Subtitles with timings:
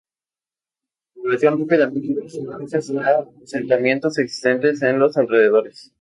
[1.13, 5.89] La población rápidamente creció gracias a asentamientos existentes en los alrededores.